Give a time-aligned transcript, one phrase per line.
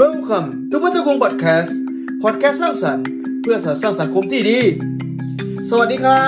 [0.00, 1.78] Welcome to พัตกุงพอดแคสต์
[2.22, 3.06] พอดแคสต์สร้างสรรค์
[3.42, 4.60] เพื่อสร้างสังคมที่ดี
[5.70, 6.26] สวัสดีครั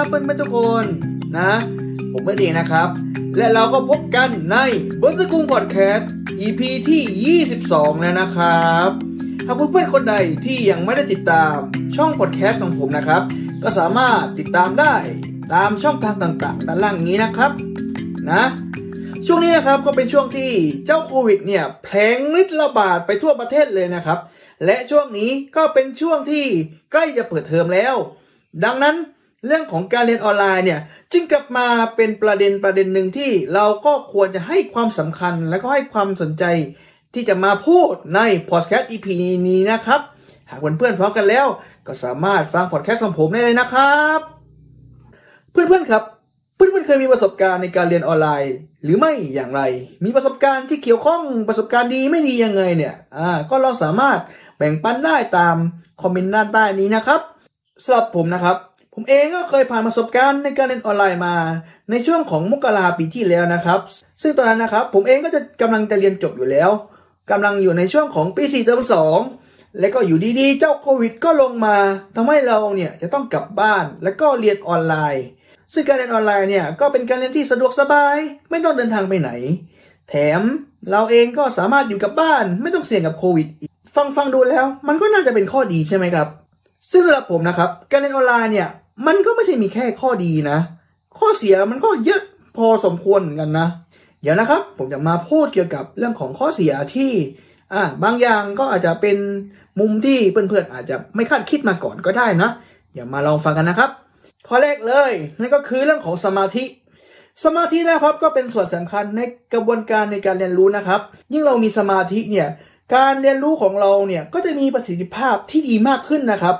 [0.00, 0.84] บเพื่อนๆทุกคน
[1.38, 1.52] นะ
[2.12, 2.88] ผมเพื่อนเองนะครับ
[3.36, 4.56] และเราก็พบกันใน
[5.00, 6.08] บัสกุงพอดแคสต์
[6.40, 8.88] EP ที่ 22 แล้วนะครับ
[9.46, 10.14] หากเพื่อนๆคนใด
[10.44, 11.56] ที่ยังไม่ได้ติดตาม
[11.96, 13.22] ช่องพอดแคสต์ของผมนะครับ
[13.62, 14.94] ก็สามารถติดตามได้
[15.54, 17.50] ตามช่องทางต่างๆ ด้านล่างนี้นะครับ
[18.30, 18.42] นะ
[19.26, 20.50] ช่วงนี้นะครับก็เป็นช่วงที่
[20.86, 24.18] เจ้าโควิดเนี่ยแพร่งฤทธิ์ระบาดไปทั่วประเทศเลยนะครับ
[24.64, 26.46] และช่วงนี้ก็เป็นช่วงที่
[26.92, 27.94] ใกล้จะเปิดเทอมแล้ว
[28.64, 28.96] ดังนั้น
[29.46, 30.80] เรื่องของการเรียนออนไลน์เนี่ย
[31.12, 36.44] จึงกลับมาเป็นประเด็นประเด็นหนึ่งที่เราก็ควรจะให้ความสำคัญและก็ให้ความสนใจ
[37.14, 38.20] ที่จะมาพูดใน
[38.50, 39.06] พอดแคสต์ EP
[39.48, 40.00] นี้นะครับ
[40.50, 41.46] หากเพื่อนๆพร้อมกันแล้ว
[41.86, 44.20] ก็สามารถฟังพอดแคสต์ของผมได้เลยนะครับ
[45.50, 46.04] เพื่อนๆครับ
[46.62, 49.62] เพื่อนๆเคยมีประสบการณ์ในการเรียนออนไลน์ หรือไม่อย่างไร
[50.04, 54.18] มีประสบการณ์ที่เกี่ยวข้องประสบการณ์ดีไม่ดียังไงเนี่ยอ่าก็เราสามารถ
[54.56, 55.56] แบ่งปันได้ตาม
[56.02, 57.20] คอมเมนต์ด้านใต้นี้นะครับ
[57.84, 58.56] สำหรับผมนะครับ
[58.94, 61.34] ผมเองก็เคยผ่านประสบการณ์ในการเรียนออนไลน์มา
[61.90, 63.80] ในช่วงของมกราปีที่แล้วนะครับ
[64.22, 66.70] ซึ่งตอนนั้นนะครับ ผมเองก็จะกำลังจะเรียนจบอยู่แล้ว
[67.30, 68.82] กำลังอยู่ในช่วงของปี4เทอม
[69.28, 71.76] 2และก็อยู่ดีๆ เจ้าโควิด ก็ลงมา
[72.16, 75.26] ทำให้เราเนี่ยจะต้องกลับบ้าน และก็เรียนออนไลน์
[75.72, 78.16] ซึ่งการเรียนออนไลน์เนี่ยก็เป็นการเรียนที่สะดวกสบาย
[78.50, 79.30] ไม่ต้องเดินทางไปไหน
[80.08, 80.42] แถม
[80.90, 86.28] เราเองก็สามารถอยู่กับบ้าน ไม่ต้องเสี่ยงกับโควิดอีกฟังฟังดูแล้ว มันก็น่าจะเป็นข้อดีใช่ไหมครับ
[86.90, 88.68] ซึ่งสำหรับผมนะครับ การเรียนออนไลน์เนี่ย
[89.06, 90.58] มันก็ไม่ใช่มีแค่ข้อดีนะ
[91.18, 92.22] ข้อเสียมันก็เยอะ
[92.56, 93.66] พอสมควรเหมือนกันนะ
[94.22, 97.10] เดี๋ยวนะครับ ผมจะมาพูดเกี่ยวกับเรื่องของข้อเสียที่
[97.72, 99.16] อ่าบางอย่างก็อาจจะเป็น
[99.80, 102.50] มุมที่เพื่อนๆอาจจะไม่คาดคิดมาก่อนก็ได้นะ
[102.92, 103.90] เดี๋ยวมาลองฟังกันนะครับ
[104.48, 106.64] ข้อแรกเลยนั่นก็คือเรื่องของสมาธิ
[107.44, 109.20] สมาธินะครับก็เป็นส่วนสำคัญใน
[109.54, 111.00] กระบวนการในการเรียนรู้นะครับ
[111.32, 112.48] ยิ่งเรามีสมาธิเนี่ย
[112.94, 116.56] การเรียนรู้ของเราเนี่ยก็จะมีประสิทธิภาพที่ดีมากขึ้นนะครับ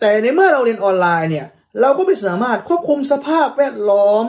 [0.00, 1.46] แต่ในเมื่อเราเรียนออนไลน์เนี่ย
[1.80, 4.24] เราก็ไม่สามารถควบคุมสภาพแวดล้อม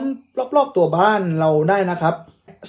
[0.56, 2.14] รอบๆตัวบ้านเราได้นะครับ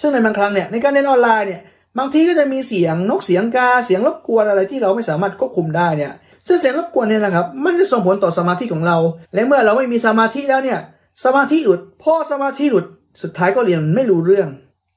[0.02, 1.62] ซึ่งในบางครั้งเนี่ยในการเรียนออนไลน์เนี่ย
[2.00, 6.14] บางทีก็จะมีเสียงนกเสียงกาเสียงรบกวนอะไรที่เราไม่สามารถควบคุมได้เนี่ย
[6.48, 8.98] ซึ่งเสียงรบกวนเนี่ยนะครับ มันจะส่งผลต่อสมาธิของเรา
[9.34, 10.80] และเมื่อเราไม่มีสมาธิแล้วเนี่ย
[11.24, 12.86] สมาธิหลุดพอสมาธิหลุด
[13.22, 14.48] สุดท้ายก็เรียนไม่รู้เรื่อง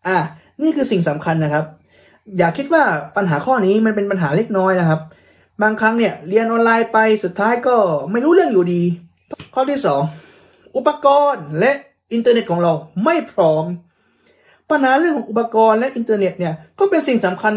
[0.06, 0.18] อะ
[0.62, 1.64] นี่คือสิ่งสำคัญนะครับ
[2.38, 2.82] อย่าคิดว่า
[3.16, 5.00] ปัญหาข้อนี้มันเป็นปัญหาเล็กน้อยนะครับ
[5.62, 7.76] บางครั้งเนี่ยเรียนออนไลน์ไปสุดท้ายก็
[8.10, 8.82] ไม่รู้เรื่องอยู่ดี
[9.54, 10.02] ข้อที่สอง
[10.76, 11.72] อุปกรณ์และ
[12.12, 12.72] อินเทอร์เน็ตของเรา
[13.04, 13.64] ไม่พร้อม
[14.70, 17.54] ปัญหาเรื่องของอุปกรณ์และอินเทอร์เน็ตเนี่ยก็เป็นสิ่งสำคัญ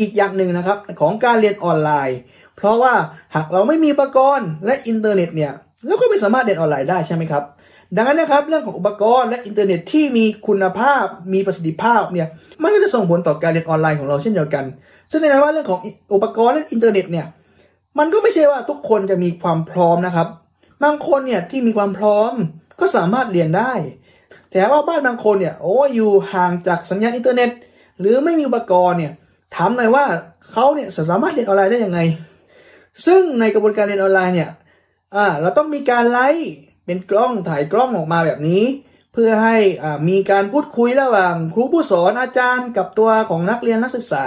[0.00, 2.18] อีกอย่างหนึ่งนะครับ ของการเรียนออนไลน์
[2.56, 2.94] เพราะว่า
[3.34, 5.52] หากเราไม่มีอุปกรณ์และอินเทอร์เน็ตเนี่ย
[5.86, 7.44] เราก็ไม่สามารถเรียนออนไลน์ได้ใช่ไหมครับ
[7.96, 12.28] ดังนั้นนะครับเรื่องของอุปกรณ์และอินเทอร์เน็ตที่มีคุณภาพมีประสิทธิภาพเนี่ย
[12.62, 14.64] มันก็จะส่งผลต่อการเรียนออนไลน์ของเราเช่นเดียวกัน
[15.10, 15.80] ซึ่งในนั้นว่าเรื่องของ
[16.14, 17.26] อุปกรณ์และอินเทอร์เน็ตเนี่ย
[17.98, 20.28] มันก็ไม่ใช่ว่าทุกคนจะมีความพร้อมนะครับ
[20.84, 22.32] บางคนเนี่ยที่มีความพร้อม
[22.80, 23.72] ก็สามารถเรียนได้
[24.50, 27.50] แต่ว่าบ้านบางคนเนี่ยโอ้อยู่ห่างจากสัญญาณอินเทอร์เน็ต
[28.00, 29.12] หรือไม่มีอุปกรณ์เนี่ย
[29.54, 30.04] ถามหน่อยว่า
[30.50, 32.00] เขาเนี่ยสามารถเรียนออนไลน์ได้ยังไง
[33.06, 34.50] ซึ่งในกระบวนการเรียนออนไลน์เนี่ย
[35.14, 36.50] อ่าเราต้องมีการไลฟ์
[36.86, 38.62] เป็นกล้องถ่ายกล้องออกมาแบบนี้
[39.12, 44.24] เพื่อให้อ่ามีการพูดคุยระหว่างครูผู้สอนอาจารย์ กับตัวของนักเรียนนักศึกษา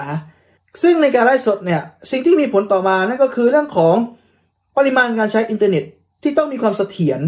[0.82, 1.82] ซึ่งในการไลฟ์สดเนี่ย
[2.12, 3.96] สิ่งที่มีผลต่อมานั่นก็คือเรื่องของ
[4.78, 5.84] ปริมาณการใช้อินเทอร์เน็ต
[6.24, 7.20] ที่ต้องมีความเสถียร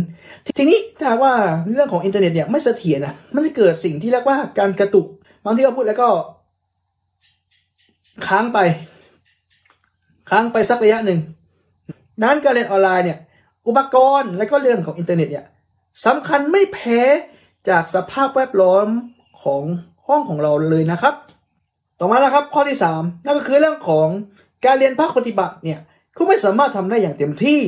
[0.58, 1.34] ทีนี้ถ้าว่า
[1.74, 5.08] เรื่องของอินเทอร์เน็ตเนี่ยไม่เสถียรนะมันจะเกิดสิ่งที่เรียกว่าการกระตุก
[5.46, 6.10] บางที่เราพูดแล้วก็
[8.28, 8.60] ค้างไป
[10.30, 11.20] ค้างไปสักระยะหนึ่ง
[12.24, 13.20] นั้นการเรียนออนไลน์เนี่ย
[13.68, 15.46] อุปกรณ์และก็เรื่องของอินเทอร์เน็ตเนี่ย
[16.06, 17.02] สำคัญไม่แพ้
[17.70, 18.88] จากสภาพแวดล้อม
[19.44, 19.64] ของ
[20.08, 21.16] ห้องของเราเลยนะครับ
[22.00, 24.08] ต่อมาแล้วครับข้อที่ 3 นั่นก็คือเรื่องของ
[24.66, 25.80] การเรียนภาคปฏิบัติเนี่ย
[26.16, 27.62] คุณไม่สามารถทำได้อย่างเต็มที่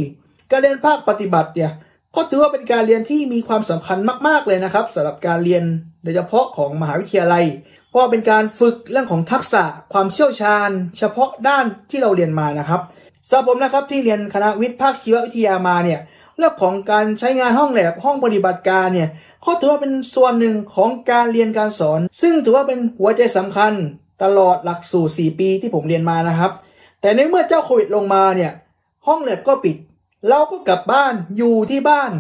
[0.52, 1.72] การเรียนภาคปฏิบัติเนี่ย
[2.16, 3.98] ก็ถือว่าเป็นการเรียนที่มีความสำคัญ
[4.28, 5.64] มาก ๆ เลยนะครับสำหรับการเรียน
[6.04, 7.46] โดยเฉพาะของมหาวิทยาลัย
[7.90, 12.82] เพราะเป็นการฝึกเรื่องของทักษะความเชี่ยวชาญ เฉพาะด้านที่เราเรียนมานะครับ
[13.28, 16.00] สำหรับผมนะครับที่เรียนคณะวิทย์ภาคชีววิทยามาเนี่ย
[16.38, 19.10] เรื่องของการใช้งานห้องแลบห้องปฏิบัติการเนี่ย
[19.46, 23.74] ก็ถือว่าเป็นส่วนหนึ่งของการเรียนการสอน ซึ่งถือว่าเป็นหัวใจสำคัญ
[24.24, 26.52] ตลอดหลักสูตร4ปีที่ผมเรียนมานะครับ
[27.02, 28.52] แต่ในเมื่อเจ้าโควิดลงมาเนี่ย
[29.08, 29.76] ห้องแลบก็ปิด
[30.28, 32.12] เราก็กลับบ้านอยู่ที่บ้าน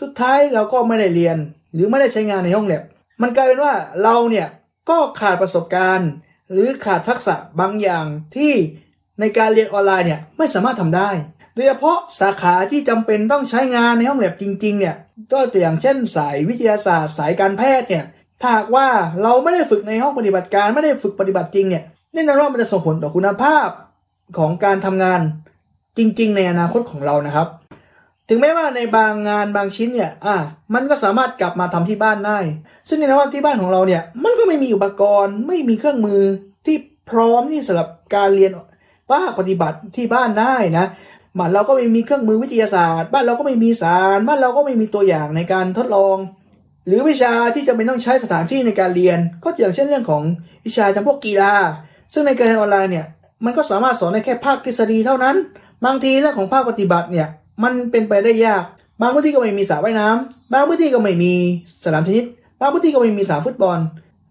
[0.00, 1.36] สุดท้ายเราก็ไม่ได้เรียน
[1.74, 2.82] หรือไม่ได้ใช้งานในห้องแลบ
[3.22, 4.48] มันกลายเป็นว่าเราเนี่ย
[4.90, 6.10] ก็ขาดประสบการณ์
[6.52, 8.06] หรือขาดทักษะบางอย่าง
[8.36, 8.52] ที่
[9.20, 11.10] ในการเรียนออนไลน์เนี่ยไม่สามารถทำได้
[11.54, 14.96] โดยเฉพาะสาขาที่จำเป็นต้องใช้งานในห้องแลบจริง ๆ เนี่ย
[15.32, 18.04] ก็ตัวอย่างเช่น สายวิทยาศาสตร์ สายการแพทย์เนี่ย
[18.40, 18.88] ถ้าหากว่า
[19.22, 23.68] เราไม่ได้ฝึกในห้องปฏิบัติการไม่ได้ฝึกปฏิบัติจริงเนี่ยแน่นอนว่ามันจะส่งผลต่อคุณภาพ
[24.38, 25.20] ของการทำงาน
[25.98, 27.48] จริง ๆ ในอนาคตของเรานะครับ
[28.28, 30.36] ถึงแม้ว่าในบางงานบางชิ้นเนี่ย อะ
[30.74, 32.38] มันก็สามารถกลับมาทำที่บ้านได้
[32.88, 36.22] ซึ่งในว่าที่บ้านของเราเนี่ย มันก็ไม่มีอุปกรณ์ ไม่มีเครื่องมือ
[36.66, 36.76] ที่
[37.10, 38.50] พร้อมที่สำหรับการเรียน
[39.10, 40.86] ภาคปฏิบัติที่บ้านได้นะ
[41.38, 46.16] บ้านเราก็ไม่มีเครื่องมือวิทยาศาสตร์ บ้านเราก็ไม่มีสารบ้านเราก็ไม่มีตัวอย่างในการทดลอง
[46.86, 50.22] หรือวิชาที่จะเป็นต้องใช้สถานที่ในการเรียน ก็อย่างเช่นเรื่องของ
[50.66, 51.54] วิชาจำพวกกีฬา
[52.12, 53.06] ซึ่งในการเรียนออนไลน์เนี่ย
[53.44, 55.36] มันก็สามารถสอนได้แค่ภาคทฤษฎีเท่านั้น
[55.84, 57.28] บางทีเรื่องของภาคปฏิบัติเนี่ย
[57.62, 58.64] มันเป็นไปได้ยาก
[59.00, 61.32] บางพื้นที่ก็ไม่มีสระว่ายน้ำบางพื้นที่ก็ไม่มี
[61.84, 62.26] สนามเทนนิส
[62.60, 63.78] บางพื้นที่ก็ไม่มีสนามฟุตบอล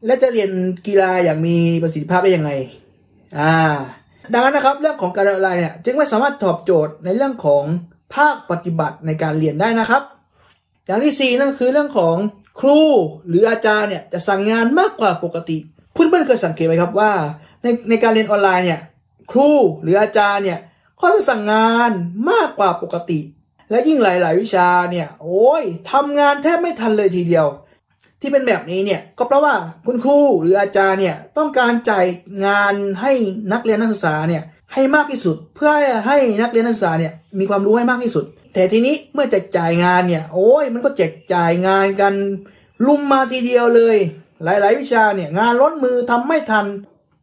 [0.06, 0.50] และจะเรียน
[0.88, 2.52] กีฬาอย่างมีประสิทธิภาพได้ยังไง
[3.40, 3.56] อ่า
[4.34, 7.64] ดังนั้นนะครับเรื่องของการออนไลน์เนี่ยจึงไม่สามารถตอบโจทย์ในเรื่องของ
[8.16, 10.04] ภาคปฏิบัติในการเรียนได้นะครับ
[10.86, 12.16] อย่างที่สี่นั่นคือเรื่องของ
[12.60, 12.80] ครู
[13.28, 15.58] หรืออาจารย์เนี่ยจะสั่งงานมากกว่าปกติ
[15.94, 17.12] เพื่อนๆเคยสังเกตไหมครับว่า
[17.64, 18.80] ในในการเรียนออนไลน์เนี่ย
[19.32, 19.50] ครู
[19.82, 20.60] หรืออาจารย์เนี่ย
[21.02, 21.92] เขาจะสั่งงาน
[22.30, 23.20] มากกว่าปกติ
[23.70, 27.48] และยิ่งหลาย ๆ วิชาเนี่ย โอ้ยทำงานแทบไม่ทันเลยทีเดียว
[28.22, 29.56] ที่เป็นแบบนี้เนี่ยก็เพราะว่า
[29.86, 32.06] คุณครูหรืออาจารย์เนี่ยต้องการจ่าย
[32.46, 33.12] งานให้
[33.52, 34.44] นักเรียนนักศึกษาเนี่ย
[34.74, 35.72] ให้มากที่สุด เพื่อ
[36.08, 42.14] ให้นักเรียนนักศึกษาเนี่ยมีความรู้ให้มากที่สุด แต่ทีนี้เมื่อจะจ่ายงานเนี่ย โอ้ยมันก็แจกจ่ายงานกัน
[42.88, 43.98] ลุมมาทีเดียวเลย
[44.44, 46.66] หลาย ๆ วิชาเนี่ยงานล้นมือทำไม่ทัน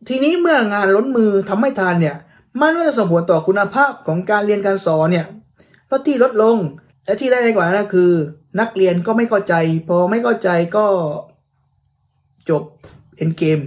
[0.08, 2.16] ทีนี้เมื่องานล้นมือทำไม่ทันเนี่ย
[2.60, 5.26] มันก็จะส่งผลต่อคุณภาพของการเรียนการสอนเนี่ย
[5.90, 6.56] ลดที่ลดลง
[7.04, 8.10] และที่ได้กว่านั้นคือ
[8.60, 9.54] นักเรียนก็ไม่เข้าใจ
[9.88, 10.86] พอไม่เข้าใจก็
[12.48, 12.62] จบ
[13.16, 13.58] เอ็นเกม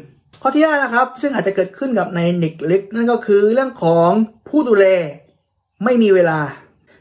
[0.42, 4.10] ข้อที่ห้านะครับ ซึ่งอาจจะเกิดขึ้นกับในเด็กเล็ก นั่นก็คือเรื่องของ
[4.48, 4.86] ผู้ดูแล
[5.84, 6.40] ไม่มีเวลา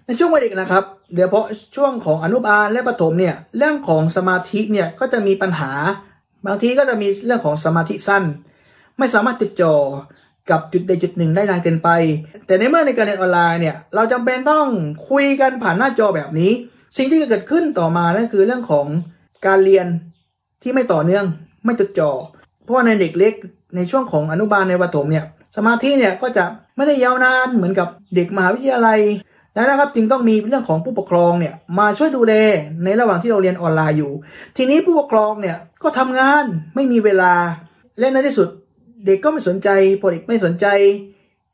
[0.07, 0.85] ในช่วงวัยเด็กนะครับ
[1.15, 5.73] เดี๋ยวเพราะช่วงของอนุบาลและประถมเนี่ยเรื่องของสมาธิเนี่ยก็จะมีปัญหา
[6.47, 8.25] บางทีก็จะมีเรื่องของสมาธิสั้น
[8.99, 9.75] ไม่สามารถติดจ่อ
[10.51, 11.89] กับจุดใดจุดหนึ่งได้นานเกินไป
[12.47, 14.67] แต่ในเมื่อในการเรียนออนไลน์เนี่ยเราจำเป็นต้อง
[15.09, 16.53] คุยกันผ่านหน้าจอแบบนี้
[16.97, 18.87] สิ่งที่จะเกิดขึ้นต่อมานั่นคือเรื่องของ
[19.47, 19.87] การเรียน
[20.63, 21.27] ที่ไม่ต่อเนื่อง
[21.65, 22.11] ไม่จดจ่อ
[22.65, 23.35] เพราะในเด็กเล็ก
[23.77, 25.25] ในช่วงของอนุบาลในประถมเนี่ย
[25.57, 26.45] สมาธิเนี่ยก็จะ
[26.77, 29.01] ไม่ได้ยาวนานเหมือนกับเด็กมหาวิทยาลัย
[29.55, 32.35] ดังนั้นครับจึงต้องมีเรื่องของผู้ปกครองเนี่ยมาช่วยดูแล
[32.85, 34.13] ในระหว่างที่เราเรียนออนไลน์อยู่
[34.57, 36.45] ทีนี้ผู้ปกครองเนี่ยก็ทำงาน
[36.75, 37.35] ไม่มีเวลา
[37.99, 38.49] และในที่สุด
[39.05, 39.69] เด็กก็ไม่สนใจ
[40.01, 40.67] พอเด็กไม่สนใจ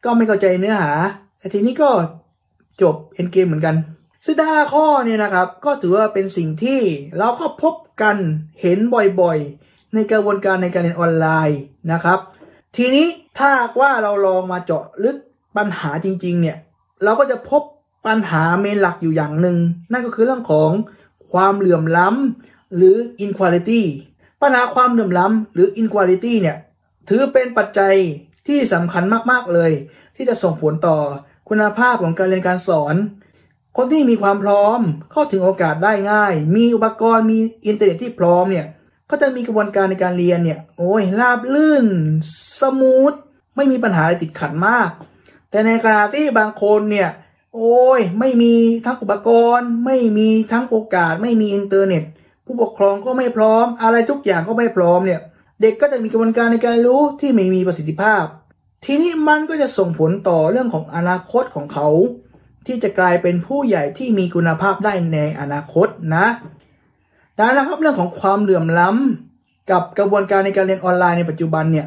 [0.04, 0.93] ก็ไม่เข้าใจเนื้อหา
[1.38, 1.90] แต่ทีนี้ก็
[2.82, 3.76] จบเอ็นเกมเหมือนกัน
[4.25, 6.81] ซึ่งถ้าข้อเนี่ยนะครับ ก็ถือว่าเป็นสิ่งที่
[7.19, 8.16] เราก็พบกัน
[8.60, 8.78] เห็น
[9.20, 11.60] บ่อยๆ ในกระบวนการในการเรียนออนไลน์
[11.93, 12.19] นะครับ
[12.76, 13.06] ทีนี้
[13.38, 13.50] ถ้า
[13.81, 15.16] ว่าเราลองมาเจาะลึก
[15.56, 16.56] ปัญหาจริง ๆ เนี่ย
[17.04, 17.62] เราก็จะพบ
[18.06, 19.58] ปัญหาเมนหลักอยู่อย่างหนึ่ง
[19.93, 20.70] นั่นก็คือเรื่องของ
[21.31, 23.81] ความเหลื่อมล้ำหรือ inequality
[24.43, 26.56] ปัญหาความเหลื่อมล้ำหรือ inequality เนี่ย
[27.08, 27.94] ถือเป็นปัจจัย
[28.47, 29.73] ที่สำคัญมากๆเลย
[30.17, 30.99] ที่จะส่งผลต่อ
[31.49, 32.97] คุณภาพของการเรียนการสอน
[33.76, 34.81] คนที่มีความพร้อม
[35.12, 38.67] เข้าถึงโอกาสได้ง่าย มีอุปกรณ์มีอินเทอร์เน็ตที่พร้อมเนี่ย
[39.11, 41.87] ก็จะมีกระบวนการในการเรียนเนี่ยโอ้ยราบลื่น
[42.60, 43.12] smooth
[43.56, 44.91] ไม่มีปัญหาอะไรติดขัดมาก
[45.50, 47.08] แต่ในขณะที่บางคนเนี่ย
[47.55, 48.55] โอ้ยไม่มี
[48.87, 52.05] ทั้งอุปกรณ์ ไม่มีทั้งโอกาส ไม่มีอินเทอร์เน็ต
[52.44, 55.20] ผู้ปกครองก็ไม่พร้อม อะไรทุกอย่างก็ไม่พร้อมเนี่ย
[55.61, 58.25] เด็กก็จะมีกระบวนการในการรู้ที่ไม่มีประสิทธิภาพ
[58.85, 61.89] ทีนี้มันก็จะส่งผลต่อเรื่องของอนาคตของเขา
[62.67, 66.27] ที่จะกลายเป็นผู้ใหญ่ที่มีคุณภาพได้ในอนาคตนะ
[67.36, 71.86] ดังนั้นครับเรื่องของความเหลื่อมล้ำกับกระบวนการในการเรียนออนไลน์ในปัจจุบันเนี่ย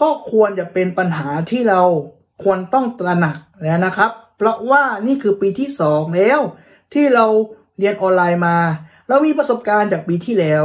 [0.00, 1.82] ก็ควรจะเป็นปัญหาที่เรา
[2.42, 6.40] ควรต้องตระหนักแล้วนะครับ เพราะว่านี่คือปีที่สองแล้ว
[6.94, 7.26] ที่เรา
[7.78, 8.56] เรียนออนไลน์มา
[9.08, 10.64] เรามีประสบการณ์จากปีที่แล้ว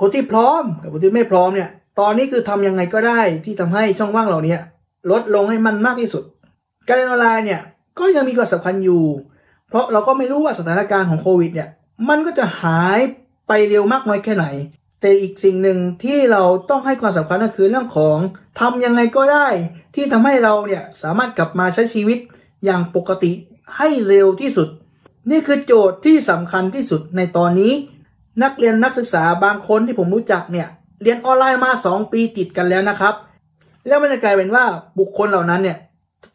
[0.00, 4.56] คนที่พร้อมกับคนที่ไม่พร้อมเนี่ย ตอนนี้คือทำยังไงก็ได้ที่ทำให้ช่องว่างเหล่านี้
[5.10, 6.24] ลดลงให้มันมากที่สุด
[6.86, 7.62] การเรียนออนไลน์เนี่ย
[7.98, 9.04] ก็ยังมีความสำคัญอยู่
[9.68, 11.68] เพราะเราก็ไม่รู้ว่าสถานการณ์ของโควิดเนี่ย
[12.08, 12.98] มันก็จะหาย
[13.48, 14.46] ไปเร็วมากน้อยแค่ไหน
[15.00, 18.18] แต่อีกสิ่งหนึ่งที่เราต้องให้ความสำคัญก็คือเรื่องของ
[18.60, 19.48] ทำยังไงก็ได้
[19.94, 22.18] ที่ทำให้เราเนี่ยสามารถกลับมาใช้ชีวิต
[22.64, 23.32] อย่างปกติ
[23.76, 24.68] ให้เร็วที่สุด
[25.30, 27.72] นี่คือโจทย์ที่สำคัญที่สุดในตอนนี้
[28.42, 30.68] นักเรียนนักศึกษาบางคนที่ผมรู้จักเนี่ย
[31.02, 33.14] เรียนออนไลน์มา 2 ปีติดกันแล้วนะครับ
[33.86, 34.64] แล้วมันจะกลายเป็นว่า
[34.98, 35.78] บุคคลเหล่านั้นเนี่ย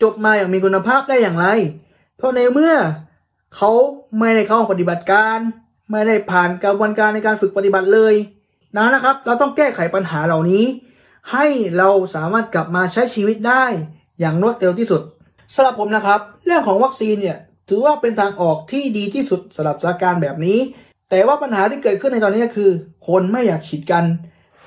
[0.02, 1.48] จบมาอย่างมีคุณภาพได้อย่างไร
[2.18, 2.74] เพราะในเมื่อ
[3.56, 3.72] เขา
[4.20, 5.38] ไม่ได้เข้าปฏิบัติการ
[5.92, 8.14] ไม่ได้ผ่านกระบวนการในการฝึกปฏิบัติเลย
[8.78, 10.64] นะนะครับ เราต้องแก้ไขปัญหาเหล่านี้
[11.32, 11.46] ให้
[11.78, 13.66] เราสามารถกลับมาใช้ชีวิตได้
[14.20, 15.02] อย่างรวดเร็วที่สุด
[15.54, 17.38] สำหรับผมนะครับ เรื่องของวัคซีนเนี่ย
[17.70, 20.60] ถือว่าเป็นทางออกที่ดีที่สุดสำหรับสถานการณ์แบบนี้
[21.12, 22.72] แต่ว่าปัญหาที่เกิดขึ้นในตอนนี้ก็คือ
[23.08, 24.06] คนไม่อยากฉีดกัน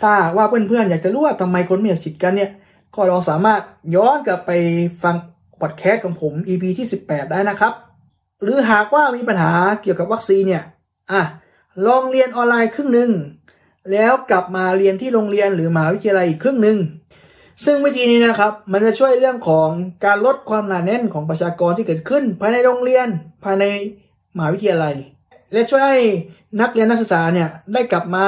[0.01, 2.51] ถ้าว่าเพื่อนๆอยากจะรู้ว่าทำไมคนไม่อยากฉีดกันเนี่ย
[2.95, 3.61] ก็ลองสามารถ
[3.95, 4.51] ย้อนกลับไป
[5.03, 5.17] ฟัง
[5.61, 7.73] พอดแคสต์ของผม EP ที่ 18 ได้นะครับ
[8.43, 10.65] หรือหากว่ามีปัญหาเกี่ยวกับวัคซีนเนี่ย
[11.13, 11.23] อะ
[11.87, 13.11] ลองเรียนออนไลน์ครึ่งหนึ่ง
[13.93, 16.79] แล้วกลับมาเรียนที่โรงเรียนหรือมหาวิทยาลัยอีกครึ่งหนึ่ง
[17.65, 19.69] ซึ่งวิธีนี้นะครับ มันจะช่วยเรื่องของ
[20.05, 23.09] การลดความหนาแน่นของประชากรที่เกิดขึ้น ภายในโรงเรียน
[23.45, 23.65] ภายใน
[24.37, 24.95] มหาวิทยาลัย
[25.55, 25.99] และช่วยให้
[26.61, 28.27] นักเรียนนักศึกษาเนี่ยได้กลับมา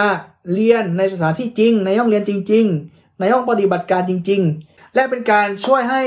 [0.53, 6.03] เรียนในสถานที่จริง ในห้องเรียนจริง ๆ ในห้องปฏิบัติการจริง ๆ และเป็นการช่วยให้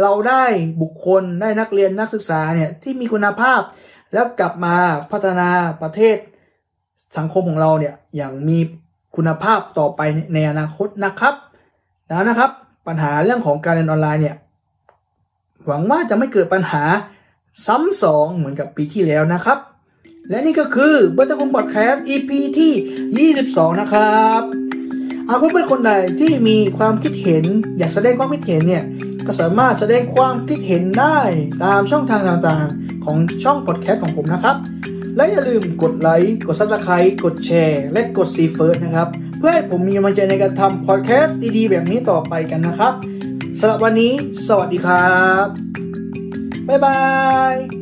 [0.00, 0.44] เราได้
[0.82, 3.60] บุคคลได้นักเรียนนักศึกษาเนี่ยที่มีคุณภาพ
[4.12, 4.74] แล้วกลับมา
[5.10, 5.48] พัฒนา
[5.82, 6.16] ประเทศ
[7.16, 8.58] สังคมของเราเนี่ยอย่างมี
[9.16, 10.00] คุณภาพต่อไป
[10.34, 11.34] ในอนาคตนะครับ
[12.08, 12.50] แล้วนะครับ
[12.86, 14.36] ปัญหาเรื่องของการเรียนออนไลน์เนี่ย
[15.66, 16.82] หวังว่าจะไม่เกิดปัญหา
[17.66, 19.58] ซ้ำสองเหมือนกับปีที่แล้วนะครับ
[20.28, 24.42] และนี่ก็คือเบอร์ตคงบอดแคสต์ EP ที่ 22 นะครับ
[25.26, 27.44] เอาเพื่อนๆคนใดที่มีความคิดเห็น
[27.78, 28.84] อยากแสดงความคิดเห็นเนี่ย
[29.26, 31.18] ก็สามารถแสดงความคิดเห็นได้
[31.64, 34.56] ตามช่องทางต่างๆ ของช่องพอดแคสต์ของผมนะครับ
[35.16, 42.92] และอย่าลืมกดไลค์กด subscribe กดแชร์และกด see first นะครับ เพื่อให้ผมมีกำลังใจในการทำพอดแคสต์ดีๆ แบบนี้ต่อไปกันนะครับ
[43.58, 44.12] สำหรับวันนี้
[44.46, 45.46] สวัสดีครับ
[46.68, 46.98] บ๊ายบา
[47.54, 47.81] ย